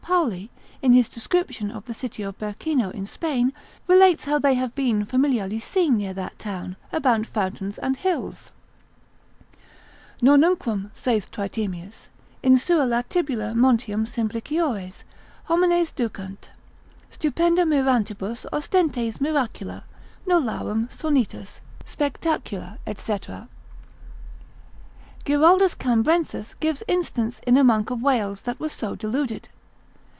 Pauli, 0.03 0.49
in 0.81 0.91
his 0.93 1.07
description 1.07 1.71
of 1.71 1.85
the 1.85 1.93
city 1.93 2.21
of 2.23 2.37
Bercino 2.37 2.89
in 2.89 3.05
Spain, 3.07 3.53
relates 3.87 4.25
how 4.25 4.39
they 4.39 4.55
have 4.55 4.73
been 4.75 5.05
familiarly 5.05 5.59
seen 5.61 5.95
near 5.95 6.13
that 6.13 6.37
town, 6.37 6.75
about 6.91 7.25
fountains 7.27 7.77
and 7.77 7.95
hills; 7.95 8.51
Nonnunquam 10.21 10.91
(saith 10.95 11.31
Tritemius) 11.31 12.09
in 12.43 12.57
sua 12.57 12.85
latibula 12.85 13.53
montium 13.55 14.05
simpliciores 14.05 15.03
homines 15.47 15.93
ducant, 15.95 16.49
stupenda 17.09 17.63
mirantibus 17.63 18.45
ostentes 18.51 19.21
miracula, 19.21 19.85
nolarum 20.27 20.89
sonitus, 20.89 21.61
spectacula, 21.85 22.79
&c. 22.85 23.17
Giraldus 25.23 25.75
Cambrensis 25.75 26.53
gives 26.59 26.83
instance 26.89 27.39
in 27.47 27.55
a 27.55 27.63
monk 27.63 27.89
of 27.91 28.01
Wales 28.01 28.41
that 28.41 28.59
was 28.59 28.73
so 28.73 28.93
deluded. 28.95 29.47